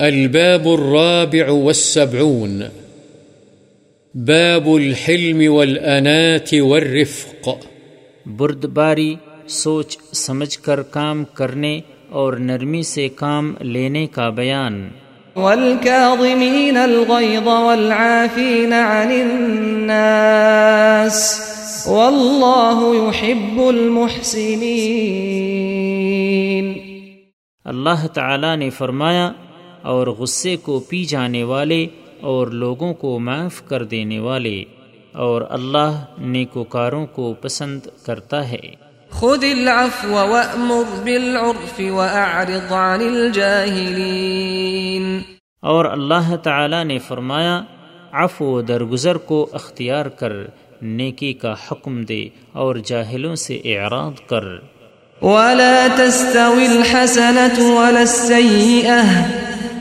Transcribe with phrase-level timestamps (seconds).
[0.00, 2.62] الباب الرابع والسبعون.
[4.14, 7.48] باب الحلم والأنات والرفق.
[8.26, 9.14] بردباری
[9.46, 14.88] سوچ سمجھ کر کام کرنے اور نرمی سے کام لینے کا بیان.
[15.36, 19.90] والكاظمين الغيظ والعافين عن الناس.
[21.86, 24.62] والله يحب المحسنين.
[27.64, 29.32] اللہ تعالی نے فرمایا
[29.86, 31.86] اور غصے کو پی جانے والے
[32.20, 34.64] اور لوگوں کو معاف کر دینے والے
[35.12, 38.60] اور اللہ نیکوکاروں کو پسند کرتا ہے۔
[39.10, 45.20] خذ العفو وأمر بالعرف وأعرض عن الجاهلين۔
[45.60, 47.62] اور اللہ تعالی نے فرمایا
[48.12, 50.32] عفو درگزر کو اختیار کر
[50.82, 54.44] نیکی کا حکم دے اور جاہلوں سے اعراض کر۔
[55.22, 59.00] ولا تستوي الحسنة ولا السيئة۔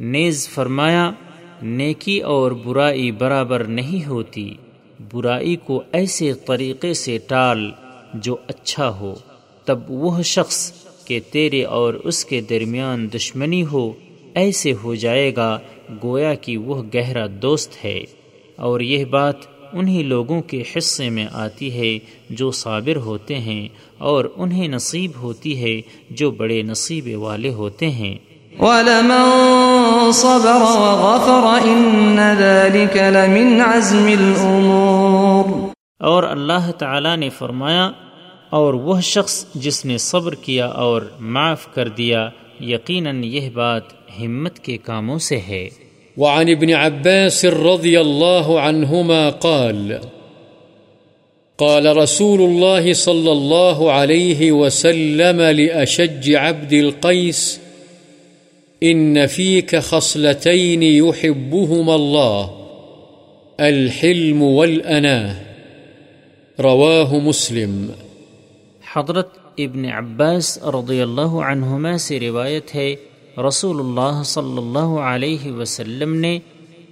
[0.00, 1.10] نیز فرمایا،
[1.62, 4.54] نیکی اور برائی برابر نہیں ہوتی،
[5.12, 7.70] برائی کو ایسے طریقے سے ٹال
[8.14, 9.14] جو اچھا ہو،
[9.64, 10.72] تب وہ شخص
[11.04, 13.92] کہ تیرے اور اس کے درمیان دشمنی ہو،
[14.34, 15.58] ایسے ہو جائے گا
[16.02, 18.00] گویا کہ وہ گہرا دوست ہے۔
[18.56, 19.36] اور یہ بات
[19.72, 21.98] انہی لوگوں کے حصے میں آتی ہے
[22.30, 23.68] جو صابر ہوتے ہیں
[23.98, 28.16] اور انہیں نصیب ہوتی ہے جو بڑے نصیب والے ہوتے ہیں۔
[28.58, 29.47] ولمن
[30.14, 35.68] صبر وغفر إن ذلك لمن عزم الأمور.
[36.00, 37.90] اور اللہ تعالی نے فرمایا
[38.50, 42.28] اور وہ شخص جس نے صبر کیا اور معاف کر دیا
[42.60, 43.82] یقیناً یہ بات
[44.20, 45.68] ہمت کے کاموں سے ہے۔
[46.16, 49.92] وعن ابن عباس رضی اللہ عنہما قال
[51.56, 57.58] قال رسول الله صلى الله عليه وسلم لأشج عبد القيس
[58.82, 62.46] إن فيك خصلتين يحبهما الله،
[63.58, 65.34] الحلم والأناه
[66.58, 67.90] رواه مسلم۔
[68.92, 72.94] حضرت ابن عباس رضی اللہ عنہما سے روایت ہے،
[73.48, 76.38] رسول اللہ صلی اللہ علیہ وسلم نے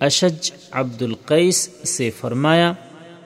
[0.00, 2.72] اشج عبد القیس سے فرمایا،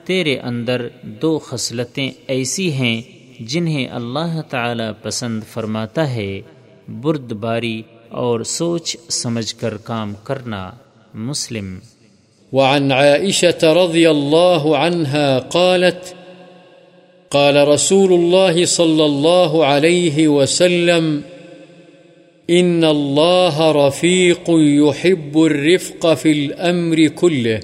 [0.05, 3.01] تیرے اندر دو خصلتیں ایسی ہیں
[3.39, 6.41] جنہیں اللہ تعالی پسند فرماتا ہے
[6.87, 10.71] برد باری اور سوچ سمجھ کر کام کرنا
[11.13, 11.79] مسلم۔
[12.53, 16.13] وعن عائشة رضي الله عنها قالت
[17.29, 21.19] قال رسول الله صلى الله عليه وسلم
[22.49, 27.59] إن الله رفيق يحب الرفق في الأمر كله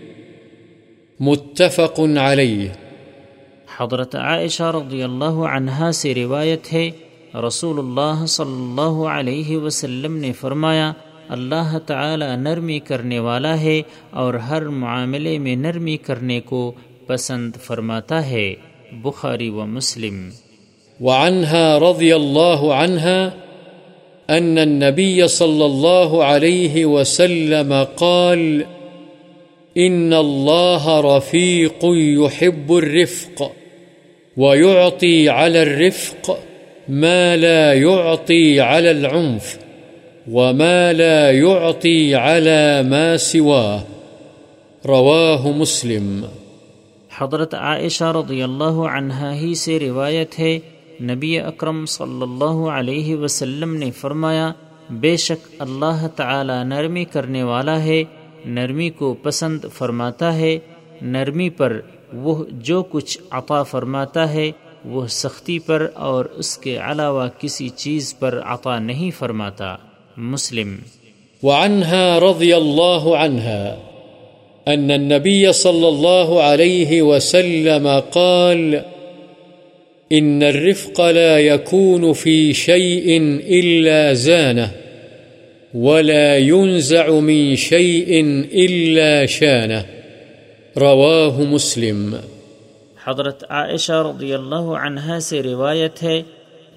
[1.20, 2.68] متفق عليه۔
[3.78, 6.90] حضرت عائشہ رضی اللہ عنہا سے روایت ہے
[7.34, 10.92] رسول اللہ صلی اللہ علیہ وسلم نے فرمایا
[11.30, 13.82] اللہ تعالی نرمی کرنے والا ہے
[14.22, 16.72] اور ہر معاملے میں نرمی کرنے کو
[17.08, 18.54] پسند فرماتا ہے
[19.04, 20.20] بخاری و مسلم
[21.00, 23.34] وعنها رضی اللہ عنها
[24.30, 28.66] أن النبي صلى الله عليه وسلم قال
[29.76, 33.52] إن الله رفيق يحب الرفق
[34.38, 36.40] ويعطي على الرفق
[36.92, 39.58] ما لا يعطي على العنف
[40.28, 43.84] وما لا يعطي على ما سواه
[44.84, 46.10] رواه مسلم
[47.12, 50.58] حضرت عائشہ رضی اللہ عنہا ہی سے روایت ہے،
[51.12, 54.52] نبی اکرم صلی اللہ علیہ وسلم نے فرمایا،
[55.02, 58.04] بے شک اللہ تعالی نرمی کرنے والا ہے،
[58.58, 60.58] نرمی کو پسند فرماتا ہے،
[61.02, 61.80] نرمی پر
[62.24, 62.36] وہ
[62.70, 64.52] جو کچھ عطا فرماتا ہے
[64.86, 69.76] وہ سختی پر اور اس کے علاوہ کسی چیز پر عطا نہیں فرماتا۔
[70.18, 70.76] مسلم۔
[71.44, 73.76] وعنها رضي الله عنها
[74.68, 78.76] أن النبي صلى الله عليه وسلم قال
[80.18, 84.70] إن الرفق لا يكون في شيء إلا زانه
[85.74, 88.24] ولا ينزع من شيء
[88.54, 89.82] إلا شانه
[90.78, 92.16] رواه مسلم۔
[93.08, 96.22] حضرت عائشہ رضی اللہ عنہ سے روایت ہے،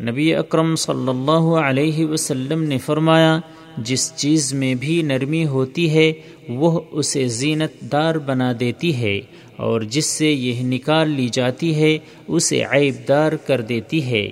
[0.00, 3.38] نبی اکرم صلی اللہ علیہ وسلم نے فرمایا،
[3.78, 6.12] جس چیز میں بھی نرمی ہوتی ہے،
[6.48, 9.20] وہ اسے زینت دار بنا دیتی ہے،
[9.56, 11.98] اور جس سے یہ نکال لی جاتی ہے،
[12.28, 14.28] اسے عیب دار کر دیتی ہے۔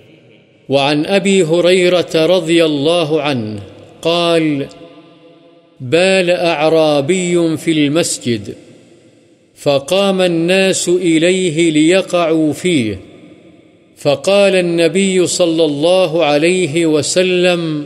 [0.68, 3.60] وعن ابی حریرت رضی اللہ عنہ
[4.00, 4.62] قال،
[5.80, 8.50] بال اعرابی فی المسجد۔
[9.62, 13.00] فقام الناس إليه ليقعوا فيه.
[13.96, 17.84] فقال النبي صلى الله عليه وسلم،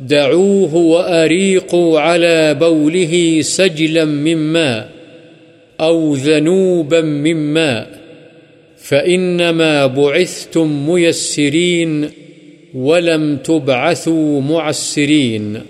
[0.00, 4.90] دعوه وأريقوا على بوله سجلا من ماء
[5.80, 8.00] أو ذنوبا من ماء،
[8.76, 12.10] فإنما بعثتم ميسرين
[12.74, 15.62] ولم تبعثوا معسرين.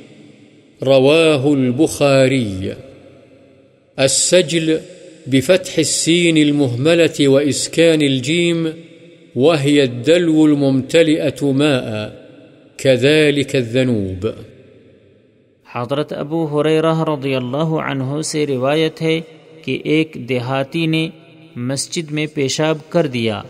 [0.82, 2.76] رواه البخاري.
[3.98, 4.80] السجل
[5.26, 8.66] بفتح السين المهملة وإسكان الجيم،
[9.36, 12.08] وهي الدلو الممتلئة ماء،
[12.76, 14.26] كذلك الذنوب.
[15.72, 19.20] حضرت ابو حریرہ رضی اللہ عنہ سے روایت ہے
[19.64, 21.08] کہ ایک دیہاتی نے
[21.56, 23.42] مسجد میں پیشاب کر دیا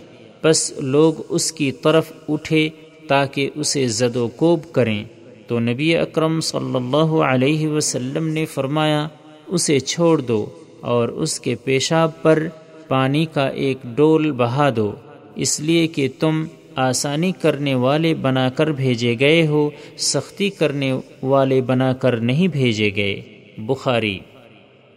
[0.44, 2.68] بس لوگ اس کی طرف اٹھے
[3.08, 5.04] تاکہ اسے زد و کوب کریں۔
[5.46, 9.08] تو نبی اکرم صلی اللہ علیہ وسلم نے فرمایا،
[9.46, 10.46] اسے چھوڑ دو۔
[10.82, 12.42] اور اس کے پیشاب پر
[12.88, 14.92] پانی کا ایک ڈول بہا دو۔
[15.36, 16.44] اس لیے کہ تم
[16.76, 20.92] آسانی کرنے والے بنا کر بھیجے گئے ہو، سختی کرنے
[21.22, 23.22] والے بنا کر نہیں بھیجے گئے۔
[23.58, 24.18] بخاری۔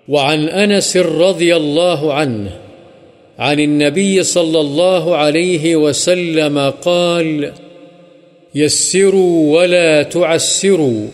[0.07, 2.49] وعن انس رضی اللہ عنہ،
[3.37, 7.45] عن النبي صلى الله عليه وسلم قال
[8.55, 11.05] يسروا ولا تعسروا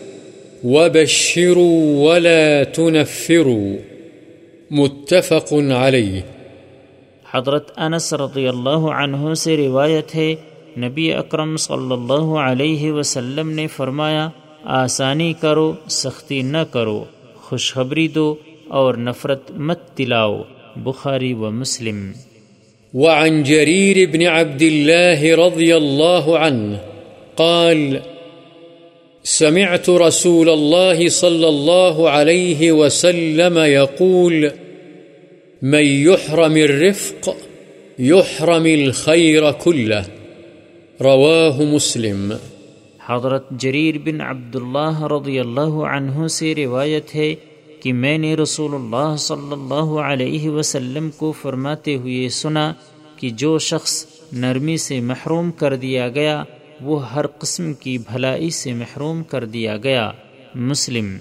[0.64, 3.91] وبشروا ولا تنفروا
[4.74, 6.20] متفق عليه
[7.34, 10.34] حضرت انس رضی اللہ عنہ سے روایت ہے
[10.78, 14.28] نبی اکرم صلی اللہ علیہ وسلم نے فرمایا
[14.64, 17.04] آسانی کرو سختی نہ کرو
[17.40, 18.34] خوشخبری دو
[18.68, 20.42] اور نفرت مت تلاؤ
[20.76, 22.12] بخاری و مسلم۔
[22.94, 26.80] وعن جرير بن عبد الله رضي الله عنه
[27.36, 28.00] قال
[29.24, 34.50] سمعت رسول الله صلى الله عليه وسلم يقول
[35.62, 37.28] من يحرم الرفق
[38.00, 40.02] يحرم الخير كله.
[41.00, 42.32] رواه مسلم.
[43.06, 47.34] حضرت جریر بن عبداللہ رضی اللہ عنہ سے روایت ہے
[47.82, 52.72] کہ میں نے رسول اللہ صلی اللہ علیہ وسلم کو فرماتے ہوئے سنا
[53.16, 56.44] کہ جو شخص نرمی سے محروم کر دیا گیا
[56.80, 60.10] وہ ہر قسم کی بھلائی سے محروم کر دیا گیا۔
[60.54, 61.16] مسلم۔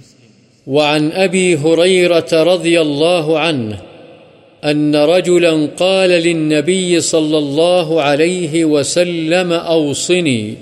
[0.67, 3.75] وعن ابی حریرت رضی اللہ عنہ
[4.65, 10.53] أن رجلا قال للنبي صلى الله عليه وسلم أوصني.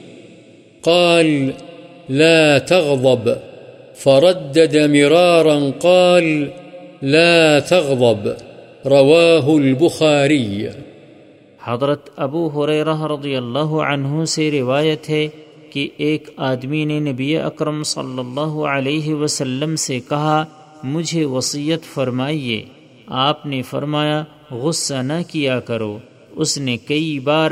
[0.82, 1.50] قال،
[2.10, 3.30] لا تغضب.
[3.96, 6.46] فردد مرارا، قال،
[7.02, 8.28] لا تغضب.
[8.86, 10.66] رواه البخاري.
[11.64, 15.28] حضرت ابو حریرہ رضی اللہ عنہ سے روایت ہے
[15.70, 20.46] کہ ایک آدمی نے نبی اکرم صلی اللہ علیہ وسلم سے کہا،
[20.84, 22.79] مجھے وصیت فرمائیے۔
[23.10, 26.00] آپ نے فرمایا، غصہ نہ کیا کرو۔
[26.32, 27.52] اس نے کئی بار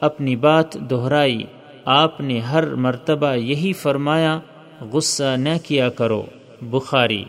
[0.00, 1.44] اپنی بات دہرائی۔
[1.84, 4.38] آپ نے ہر مرتبہ یہی فرمایا،
[4.92, 6.22] غصہ نہ کیا کرو۔
[6.62, 7.24] بخاری۔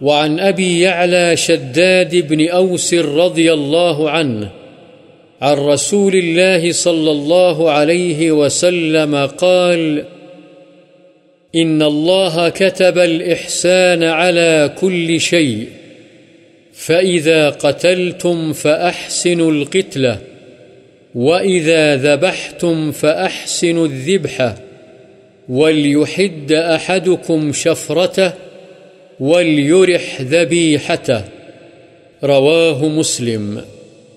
[0.00, 4.46] وعن ابی يعلى شداد بن اوس رضی اللہ عنہ،
[5.40, 10.00] عن رسول الله صلى الله عليه وسلم قال
[11.62, 15.81] إن الله كتب الإحسان على كل شيء
[16.86, 20.18] فإذا قتلتم فأحسنوا القتلة
[21.14, 24.54] وإذا ذبحتم فأحسنوا الذبحة
[25.48, 28.32] وليحد أحدكم شفرته
[29.20, 31.24] وليرح ذبيحته
[32.22, 33.60] رواه مسلم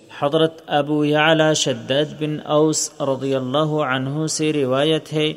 [0.09, 5.31] حضرت ابو یعلا شداد بن اوس رضی اللہ عنہ سے روایت ہے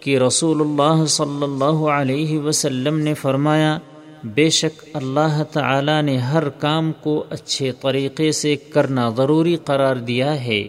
[0.00, 3.78] کہ رسول اللہ صلی اللہ علیہ وسلم نے فرمایا
[4.24, 10.44] بے شک اللہ تعالی نے ہر کام کو اچھے طریقے سے کرنا ضروری قرار دیا
[10.44, 10.62] ہے۔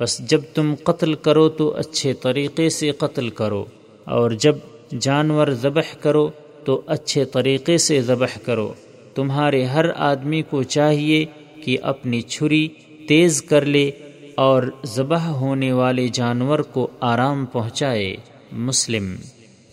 [0.00, 3.64] بس جب تم قتل کرو تو اچھے طریقے سے قتل کرو،
[4.04, 4.56] اور جب
[5.00, 6.28] جانور ذبح کرو
[6.64, 8.72] تو اچھے طریقے سے ذبح کرو۔
[9.14, 11.24] تمہارے ہر آدمی کو چاہیے
[11.64, 12.68] کہ اپنی چھری
[13.08, 13.90] تیز کر لے
[14.34, 18.16] اور ذبح ہونے والے جانور کو آرام پہنچائے۔
[18.52, 19.14] مسلم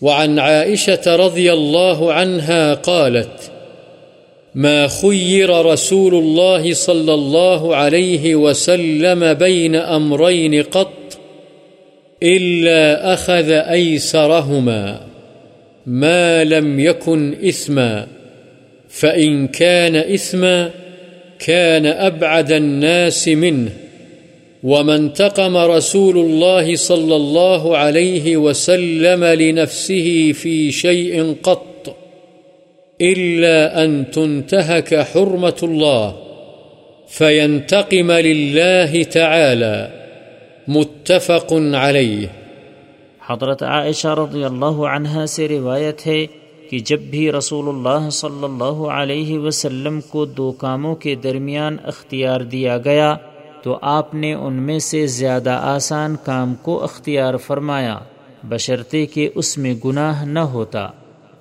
[0.01, 3.51] وعن عائشة رضي الله عنها قالت
[4.55, 11.17] ما خير رسول الله صلى الله عليه وسلم بين أمرين قط
[12.23, 14.99] إلا أخذ أيسرهما،
[15.85, 18.07] ما لم يكن إثما،
[18.89, 20.71] فإن كان إثما
[21.39, 23.71] كان أبعد الناس منه.
[24.65, 31.95] وما انتقم رسول الله صلى الله عليه وسلم لنفسه في شيء قط
[32.99, 36.15] إلا أن تنتهك حرمة الله
[37.09, 39.89] فينتقم لله تعالى
[40.67, 42.27] متفق عليه
[43.21, 46.25] حضرت عائشہ رضی اللہ عنہ سے روایت ہے
[46.69, 52.41] کہ جب بھی رسول اللہ صلی اللہ علیہ وسلم کو دو کاموں کے درمیان اختیار
[52.51, 53.15] دیا گیا
[53.65, 57.99] تو آپ نے ان میں سے زیادہ آسان کام کو اختیار فرمایا،
[58.43, 60.87] بشرطے کہ اس میں گناہ نہ ہوتا۔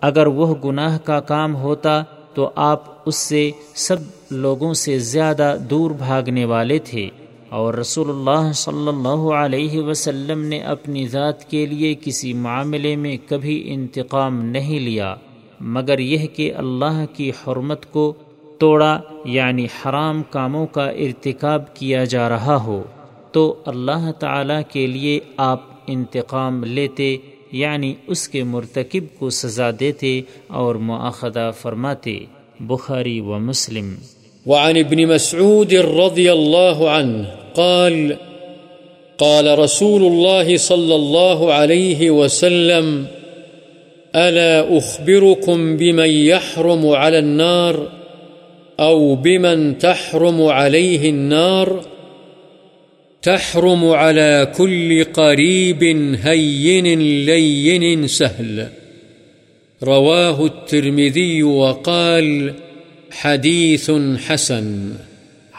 [0.00, 2.02] اگر وہ گناہ کا کام ہوتا
[2.35, 3.97] تو آپ اس سے سب
[4.31, 7.09] لوگوں سے زیادہ دور بھاگنے والے تھے۔
[7.49, 13.16] اور رسول اللہ صلی اللہ علیہ وسلم نے اپنی ذات کے لیے کسی معاملے میں
[13.28, 15.14] کبھی انتقام نہیں لیا۔
[15.61, 18.12] مگر یہ کہ اللہ کی حرمت کو
[18.58, 22.82] توڑا یعنی حرام کاموں کا ارتکاب کیا جا رہا ہو،
[23.32, 27.16] تو اللہ تعالی کے لیے آپ انتقام لیتے
[27.52, 32.18] یعنی اس کے مرتکب کو سزا دیتے اور مواخذہ فرماتے۔
[32.61, 33.94] بخاری و مسلم۔
[34.46, 37.23] وعن ابن مسعود رضي الله عنه
[37.54, 38.12] قال
[39.16, 43.04] قال رسول الله صلى الله عليه وسلم
[44.14, 48.03] ألا أخبركم بمن يحرم على النار؟
[48.81, 51.81] أو بمن تحرم عليه النار،
[53.23, 55.83] تحرم على كل قريب
[56.16, 56.87] هين
[57.26, 58.66] لين سهل.
[59.83, 62.50] رواه الترمذي وقال
[63.23, 63.90] حدیث
[64.26, 64.93] حسن.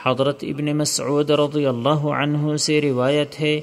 [0.06, 3.60] حضرت ابن مسعود رضی اللہ عنہ سے روایت ہے،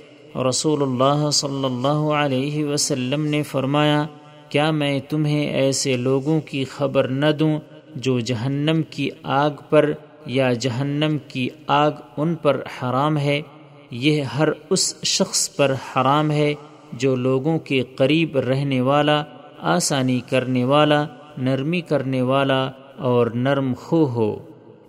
[0.48, 4.04] رسول اللہ صلی اللہ علیہ وسلم نے فرمایا،
[4.48, 7.58] کیا میں تمہیں ایسے لوگوں کی خبر نہ دوں
[7.96, 9.92] جو جہنم کی آگ پر
[10.26, 13.42] یا جہنم کی آگ ان پر حرام ہے،
[13.90, 16.54] یہ ہر اس شخص پر حرام ہے
[16.92, 19.24] جو لوگوں کے قریب رہنے والا،
[19.58, 21.06] آسانی کرنے والا،
[21.38, 24.38] نرمی کرنے والا اور نرم خو ہو۔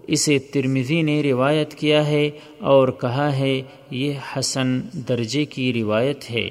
[0.07, 2.29] اسے ترمزی نے روایت کیا ہے
[2.60, 6.50] اور کہا ہے، یہ حسن درجے کی روایت ہے۔